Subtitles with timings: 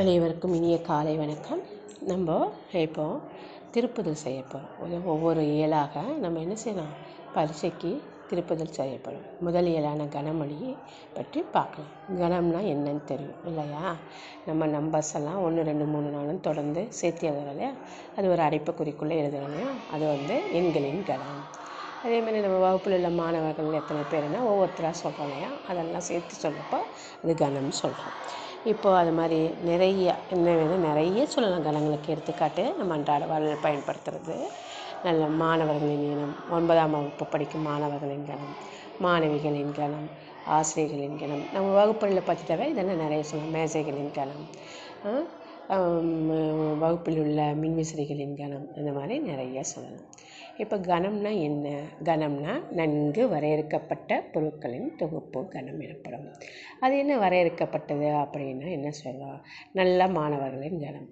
[0.00, 1.60] அனைவருக்கும் இனிய காலை வணக்கம்.
[2.02, 2.34] நம்ம
[2.82, 3.04] இப்போ
[3.74, 6.90] திருப்புதல் செய்ய போகிறோம் ஒவ்வொரு இயலாக நம்ம என்ன செய்யலாம்?
[7.34, 7.90] பரீட்சைக்கு
[8.30, 10.58] திருப்புதல் செய்யப்படும் முதல் இயலான கனமொழி
[11.14, 11.94] பற்றி பார்க்கலாம்.
[12.22, 13.84] கணம்னா என்னன்னு தெரியும் இல்லையா?
[14.46, 17.72] நம்ம நம்பர்ஸ் எல்லாம் ஒன்று ரெண்டு மூணு நாளும் தொடர்ந்து சேர்த்து எழுதுறோம் இல்லையா?
[18.16, 19.70] அது ஒரு அடைப்புக்குறிக்குள்ளே எழுதுறோம் இல்லையா?
[19.92, 21.40] அது வந்து எண்களின் கணம்
[22.04, 25.50] அதே மாதிரி நம்ம வகுப்பில் உள்ள மாணவர்கள் எத்தனை பேருன்னா ஒவ்வொருத்தராக சொல்கிறோம் இல்லையா?
[25.68, 26.80] அதெல்லாம் சேர்த்து சொல்கிறப்போ
[27.22, 28.16] அது கணம்னு சொல்கிறோம்
[28.72, 29.38] இப்போது அது மாதிரி
[29.68, 31.66] நிறைய என்ன வேணும் நிறைய சொல்லலாம்.
[31.66, 34.36] கணங்களுக்கு எடுத்துக்காட்டு நம்ம அன்றாட வாழ்வில் பயன்படுத்துகிறது
[35.06, 38.54] நல்ல மாணவர்களின் இனம் ஒன்பதாம் வகுப்பு படிக்கும் மாணவர்களின் கணம்
[39.04, 40.08] மாணவிகளின் கணம்
[40.56, 41.44] ஆசிரியர்களின் கணம்.
[41.54, 43.54] நம்ம வகுப்புகளில் பார்த்துட்டாவே இதெல்லாம் நிறைய சொல்லலாம்.
[43.58, 44.44] மேசைகளின் கணம்
[46.78, 50.06] வகுப்பில் உள்ள மின்விசிறிகளின் கணம் இந்த மாதிரி நிறைய சொல்லலாம்.
[50.56, 51.80] இப்போ கணம்னா என்ன?
[52.04, 56.26] கணம்னா நன்கு வரையறுக்கப்பட்ட பொருட்களின் தொகுப்பு கணம் எனப்படும்.
[56.80, 61.08] அது என்ன வரையறுக்கப்பட்டது அப்படின்னா என்ன சொல்லலாம் நல்ல மாணவர்களின் கணம்.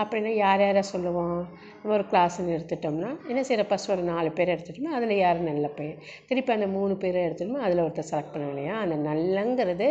[0.00, 1.38] அப்படின்னா யார் யாரை சொல்லுவோம்
[1.78, 5.98] நம்ம ஒரு கிளாஸ்ன்னு எடுத்துட்டோம்னா என்ன செய்கிற ஃபஸ்ட் ஒரு நாலு பேர் எடுத்துட்டோம்னா அதில் யார் நல்ல பையன்?
[6.28, 9.88] திருப்பி அந்த மூணு பேரை எடுத்துட்டோம்னா அதில் ஒருத்தர் செலக்ட் பண்ண இல்லையா அந்த நல்லங்கிறது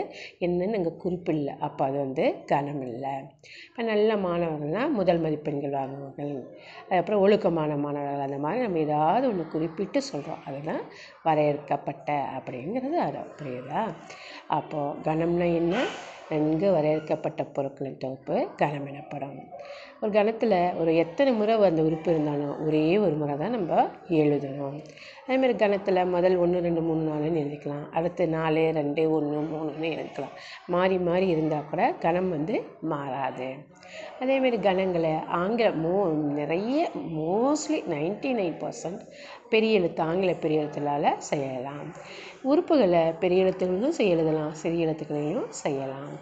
[0.47, 3.13] என்னன்னு அங்கே குறிப்பில்லை அப்போ அது வந்து கனம் இல்லை.
[3.67, 6.33] இப்போ நல்ல மாணவர்கள்னால் முதல் மதிப்பெண்கள் வாங்குவார்கள்
[6.83, 10.83] அதுக்கப்புறம் ஒழுக்கமான மாணவர்கள் அந்த மாதிரி நம்ம ஏதாவது ஒன்று குறிப்பிட்டு சொல்கிறோம் அதுதான்
[11.27, 13.83] வரையறுக்கப்பட்ட அப்படிங்கிறது அது புரியுதா?
[14.57, 15.75] அப்போது கணம்னா என்ன?
[16.33, 19.39] நன்கு வரையறுக்கப்பட்ட பொருட்களின் தொகுப்பு கணம் எனப்படும்.
[20.01, 23.73] ஒரு கணத்தில் ஒரு எத்தனை முறை அந்த உறுப்பு இருந்தாலும் ஒரே ஒரு முறை தான் நம்ம
[24.21, 24.77] எழுதணும்.
[25.25, 27.85] அதேமாதிரி கணத்தில் முதல் ஒன்று ரெண்டு மூணு நாலுன்னு எழுதிக்கலாம்.
[27.97, 30.33] அடுத்து நாலு ரெண்டு ஒன்று மூணுன்னு எழுதிக்கலாம்
[30.67, 32.57] மாறி மாறி இருந்தால் கூட கணம் வந்து
[32.93, 33.49] மாறாது.
[34.23, 35.95] அதேமாரி கணங்களை ஆங்கில மோ
[36.39, 39.03] நிறைய மோஸ்ட்லி நைன்டி நைன் பர்சன்ட்
[39.55, 41.87] பெரிய எழுத்து ஆங்கில பெரிய எழுத்துலால் செய்யலாம்.
[42.51, 46.13] உறுப்புகளை பெரிய எழுத்துகளிலும் செய்ய எழுதலாம் சிறிய எழுத்துக்களையும் செய்யலாம்.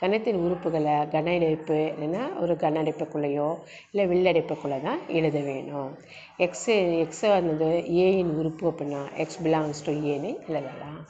[0.00, 3.48] கணத்தின் உறுப்புகளை கன அடைப்பு இல்லைன்னா ஒரு கன அடைப்புக்குள்ளேயோ
[3.92, 5.90] இல்லை வில்லடைப்புக்குள்ளே தான் எழுத வேணும்.
[6.46, 7.70] எக்ஸு எக்ஸை வந்தது
[8.04, 11.00] ஏயின் உறுப்பு அப்படின்னா எக்ஸ் பிலாங்ஸ் டு ஏன்னு எழுதலாம்.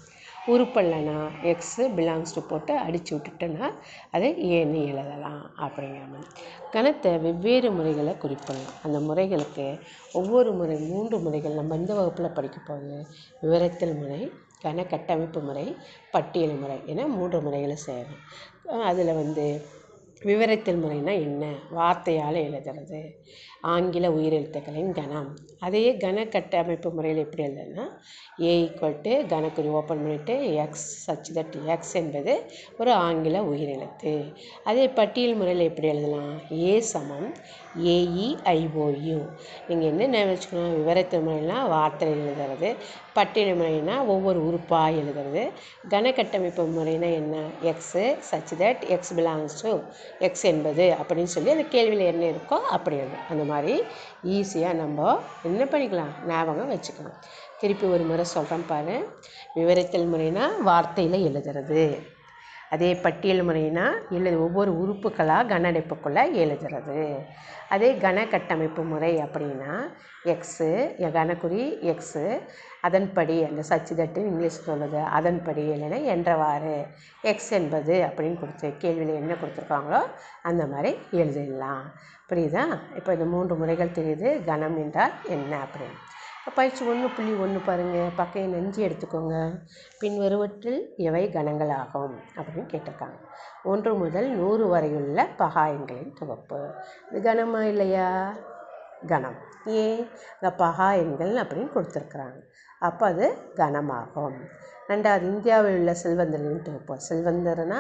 [0.48, 1.16] உறுப்பல்லனா
[1.52, 3.66] எக்ஸு பிலாங்ஸ் டு போட்டு அடித்து விட்டுட்டோன்னா
[4.10, 6.26] அதை ஏன்னு எழுதலாம் அப்படிங்கிற மாதிரி
[6.72, 8.76] கணத்தை வெவ்வேறு முறைகளை குறிப்பிடலாம்.
[8.82, 9.66] அந்த முறைகளுக்கு
[10.12, 12.98] ஒவ்வொரு முறை மூன்று முறைகள் நம்ம இந்த வகுப்பில் படிக்கப் போகுது?
[13.40, 14.20] விவரத்தில் முறை
[14.64, 15.66] கணக்கட்டமைப்பு முறை
[16.10, 18.22] பட்டியல் முறை என மூன்று முறைகளை சேரும்
[18.82, 19.44] அதில் வந்து
[20.22, 21.44] விவரத்தில் முறைனா என்ன?
[21.74, 23.00] வார்த்தையால் எழுதுறது.
[23.60, 25.36] ஆங்கில உயிரெழுத்துக்களின் கணம்.
[25.58, 27.84] அதையே கன கட்டமைப்பு முறையில் எப்படி எழுதுனா
[28.40, 34.34] ஏ ஈக்குவல் டு கனக்குறி ஓப்பன் பண்ணிவிட்டு எக்ஸ் சச் தட் எக்ஸ் என்பது ஒரு ஆங்கில உயிரெழுத்து.
[34.64, 36.40] அதே பட்டியல் முறையில் எப்படி எழுதலாம்?
[36.52, 37.34] ஏ சமம்
[37.82, 39.18] ஏஇஐஓயு
[39.68, 40.76] நீங்கள் என்ன வச்சுக்கணும்?
[40.76, 42.76] விவரத்து முறைனா வார்த்தை எழுதுறது.
[43.18, 45.50] பட்டின முறைனா ஒவ்வொரு உறுப்பாக எழுதுறது.
[45.88, 47.36] கணக்கட்டமைப்பு கட்டமைப்பு முறைனா என்ன?
[47.62, 49.78] X such that x belongs to
[50.18, 53.26] x என்பது அப்படின்னு சொல்லி அந்த கேள்வியில் என்ன இருக்கோ அப்படி எழுதும்.
[53.30, 53.82] அந்த மாதிரி
[54.24, 56.14] ஈஸியாக நம்ம என்ன பண்ணிக்கலாம்?
[56.26, 57.18] ஞாபகம் வச்சுக்கலாம்.
[57.60, 58.96] திருப்பி ஒரு முறை சொல்கிறேன் பாரு.
[59.54, 62.16] விவரித்தல் முறைனா வார்த்தையில் எழுதுறது.
[62.70, 63.84] அதே பட்டியல் முறைனா
[64.16, 66.98] எழுது ஒவ்வொரு உறுப்புகளாக கனடைப்புக்குள்ளே எழுதுறது.
[67.74, 69.72] அதே கன கட்டமைப்பு முறை அப்படின்னா
[70.32, 70.68] எக்ஸு
[71.16, 71.62] கனக்குறி
[71.92, 72.24] எக்ஸு
[72.86, 76.76] அதன்படி அந்த சச்சிதட்டு இங்கிலீஷ் சொல்லுது அதன்படி இல்லைன்னா என்றவாறு.
[77.32, 80.02] எக்ஸ் என்பது அப்படின்னு கொடுத்து கேள்வியில் என்ன கொடுத்துருக்காங்களோ
[80.50, 81.84] அந்த மாதிரி எழுதிடலாம்.
[82.30, 82.64] புரியுதா?
[82.96, 85.98] இப்போ இந்த மூன்று முறைகள் தெரியுது கணம் என்றால் என்ன அப்படின்னு.
[86.54, 89.64] பயிற்சி ஒன்று புள்ளி ஒன்று பாருங்கள் பக்கையை நெஞ்சு எடுத்துக்கோங்க.
[89.98, 93.18] பின்வருவற்றில் எவை கணங்களாகும் அப்படின்னு கேட்டிருக்காங்க.
[93.62, 96.70] ஒன்று முதல் நூறு வரையுள்ள பகாயங்களின் தொகுப்பு.
[97.12, 98.34] இது கணமா இல்லையா?
[99.12, 99.38] கணம்.
[99.80, 100.00] ஏன்
[100.36, 102.38] இந்த பகா எண்கள் அப்படின்னு கொடுத்துருக்குறாங்க.
[102.88, 103.26] அப்போ அது
[103.60, 104.38] கணமாகும்
[104.90, 107.78] ரெண்டாவது இந்தியாவில் உள்ள செல்வந்தர்களின் தொகுப்பு செல்வந்தர்னா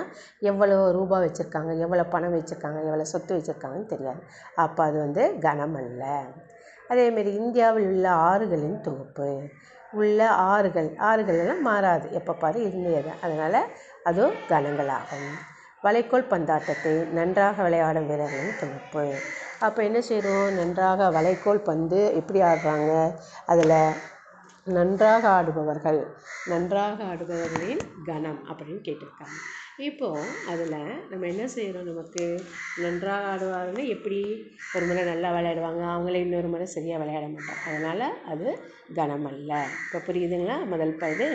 [0.50, 4.20] எவ்வளோ ரூபா வச்சுருக்காங்க எவ்வளோ பணம் வச்சுருக்காங்க எவ்வளோ சொத்து வச்சுருக்காங்கன்னு தெரியாது.
[4.64, 6.04] அப்போ அது வந்து கணம் அல்ல.
[6.90, 9.28] அதேமாரி இந்தியாவில் உள்ள ஆறுகளின் தொகுப்பு.
[10.00, 10.20] உள்ள
[10.52, 12.06] ஆறுகள் ஆறுகள்லாம் மாறாது.
[12.18, 13.60] எப்போ பாரு இருந்தே தான் அதனால்
[14.08, 15.30] அதுவும் கணங்களாகும்
[15.84, 19.04] வளைக்கோல் பந்தாட்டத்தை நன்றாக விளையாடும் வீரர்களின் தொகுப்பு.
[19.60, 22.92] அப்போ என்ன செய்கிறோம் நன்றாக வளைக்கோல் பந்து எப்படி ஆடுறாங்க?
[23.46, 23.74] அதில்
[24.64, 25.98] நன்றாக ஆடுபவர்கள்
[26.46, 29.38] நன்றாக ஆடுபவர்களின் கணம் அப்படின்னு கேட்டிருக்காங்க.
[29.76, 32.40] இப்போது அதில் நம்ம என்ன செய்கிறோம் நமக்கு
[32.76, 34.20] நன்றாக ஆடுவாங்கன்னா எப்படி
[34.74, 35.82] ஒரு முறை நல்லா விளையாடுவாங்க?
[35.94, 37.62] அவங்களே இன்னொரு முறை சரியாக விளையாட மாட்டாங்க.
[37.66, 38.46] அதனால் அது
[38.94, 39.64] கனம் அல்ல.
[39.84, 40.66] இப்போ புரியுதுங்களா?
[40.66, 41.28] முதல் பயிர்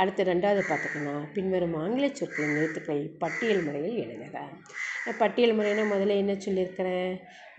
[0.00, 1.12] அடுத்து ரெண்டாவது பார்த்துக்கோங்க.
[1.36, 4.36] பின்வரும் ஆங்கில சொற்களின் எழுத்துக்களை பட்டியல் முறையில் எழுதுக.
[5.22, 7.12] பட்டியல் முறைனா முதல்ல என்ன சொல்லியிருக்கிறேன்?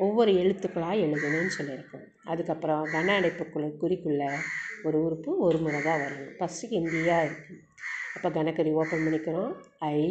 [0.06, 4.24] ஒவ்வொரு எழுத்துக்களாக எழுதணும்னு சொல்லியிருக்கேன் அதுக்கப்புறம் கன அடைப்புக்குள்ள குறிக்குள்ள
[4.84, 7.58] ஒரு உறுப்பு ஒரு முறை தான் வரணும் ஃபஸ்ட்டு ஹிந்தியாக இருக்குது
[8.16, 9.52] அப்போ கணக்கறி ஓப்பன் பண்ணிக்கிறோம்.
[9.96, 10.02] I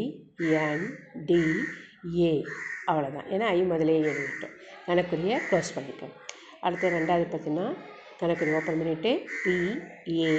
[0.65, 0.85] N
[1.29, 1.41] T
[2.21, 2.33] A.
[2.91, 4.55] அவ்வளோதான் ஏன்னா ஐ முதலே எழுதிட்டோம்.
[4.89, 6.15] கணக்குறியை க்ளோஸ் பண்ணிட்டோம்
[6.67, 7.67] அடுத்து ரெண்டாவது பார்த்தீங்கன்னா
[8.21, 9.13] கணக்குறி ஓப்பன் பண்ணிவிட்டு
[9.45, 9.57] பி
[10.23, 10.35] ஏ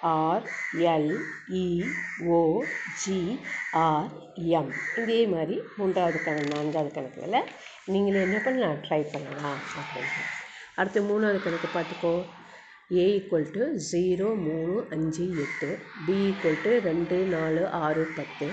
[0.00, 0.48] ஆர்
[4.96, 7.40] இதே மாதிரி மூன்றாவது கணக்கு நான்காவது கணக்குகளை
[7.84, 8.76] நீங்கள் என்ன பண்ணலாம்?
[8.76, 10.22] ட்ரை பண்ணலாம் அப்படின்ட்டு.
[10.74, 12.24] அடுத்து மூணாவது கணக்கு பார்த்துக்கோ.
[12.96, 18.50] ஏ ஈக்குவல் டு ஜீரோ மூணு அஞ்சு எட்டு பி ஈக்குவல் டு ரெண்டு நாலு ஆறு பத்து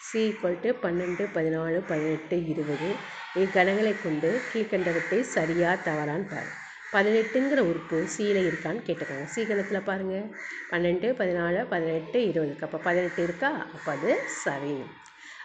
[0.00, 2.94] சி ஈக்குவல் டு பன்னெண்டு பதினாலு பதினெட்டு இருபது.
[3.34, 6.66] இக்கணங்களை கொண்டு கீழ்கண்டவற்றை சரியாக தவறான்னு பாரு.
[6.94, 10.28] பதினெட்டுங்கிற உறுப்பு சியில் இருக்கான்னு கேட்டிருக்காங்க சீகணத்தில் பாருங்கள்
[10.70, 13.50] பன்னெண்டு பதினாலு பதினெட்டு இருபதுக்கு அப்போ பதினெட்டு இருக்கா?
[13.74, 14.76] அப்போ அது சரி.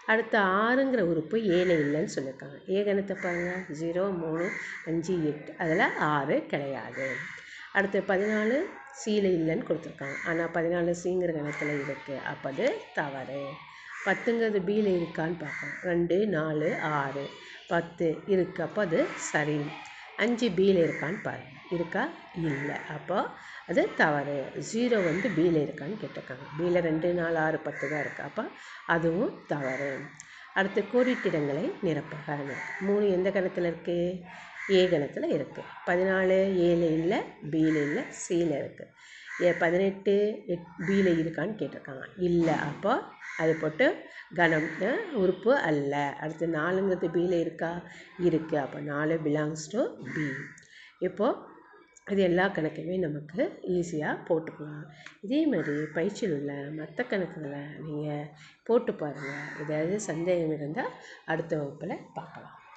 [0.06, 4.46] அடுத்து ஆறுங்கிற உறுப்பு ஏழை இல்லைன்னு சொல்லியிருக்காங்க ஏ கணத்தை பாருங்கள் ஜீரோ மூணு
[4.86, 5.54] அஞ்சு எட்டு.
[5.58, 7.06] அதில் ஆறு கிடையாது.
[7.72, 8.56] அடுத்து பதினாலு
[9.00, 10.18] சீலை இல்லைன்னு கொடுத்துருக்காங்க.
[10.26, 13.42] ஆனால் பதினாலு சீங்கிற கணத்தில் இருக்குது அப்போ அது தவறு.
[14.06, 15.78] பத்துங்கிறது பியில் இருக்கான்னு பார்க்கணும்.
[15.82, 17.24] ரெண்டு நாலு ஆறு.
[17.68, 18.62] பத்து இருக்கு.
[18.62, 19.58] அப்போ அது சரி.
[20.18, 22.02] அஞ்சு பியில் இருக்கான்னு பாருங்கள் இருக்கா?
[22.34, 22.76] இல்லை.
[22.96, 23.18] அப்போ
[23.68, 24.38] அது தவறு.
[24.72, 26.44] ஜீரோ வந்து பியில் இருக்கான்னு கேட்டிருக்காங்க.
[26.58, 28.44] பியில் ரெண்டு நாலு ஆறு பத்து தான் இருக்குது அப்போ
[28.86, 29.92] அதுவும் தவறு.
[30.54, 32.36] அடுத்து கோடிட்டிடங்களை நிரப்புக.
[32.80, 34.24] மூணு எந்த கணத்தில் இருக்குது
[34.70, 36.36] ஏ கணத்தில் இருக்குது பதினாலு
[36.68, 37.18] ஏழு இல்லை
[37.50, 38.90] பியில் இல்லை சியில் இருக்குது
[39.42, 40.14] ஏ பதினெட்டு
[40.52, 42.04] எட் பியில் இருக்கான்னு கேட்டிருக்காங்க.
[42.28, 42.92] இல்லை அப்போ
[43.42, 43.86] அது போட்டு
[44.38, 44.68] கணம்
[45.22, 45.94] உறுப்பு அல்ல.
[46.20, 47.72] அடுத்து நாலுங்கிறது பியில் இருக்கா?
[48.26, 49.82] இருக்குது அப்போ நாலு பிலாங்ஸ் டு
[50.14, 50.28] பி
[51.08, 51.52] இப்போது
[52.12, 53.42] இது எல்லா கணக்குமே நமக்கு
[53.74, 54.82] ஈஸியாக போட்டுக்கலாம்.
[55.26, 58.28] இதே மாதிரி பயிற்சியில் உள்ள மற்ற கணக்குகளை நீங்கள்
[58.68, 60.92] போட்டு பாருங்கள் ஏதாவது சந்தேகம் இருந்தால்
[61.24, 62.58] அடுத்த வகுப்பில் பார்க்கலாம்.